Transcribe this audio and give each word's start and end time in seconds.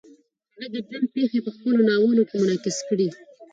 هغې 0.53 0.67
د 0.73 0.75
ژوند 0.87 1.05
پېښې 1.15 1.39
په 1.45 1.51
خپلو 1.55 1.77
ناولونو 1.89 2.23
کې 2.29 2.35
منعکس 2.41 2.77
کړې. 2.87 3.07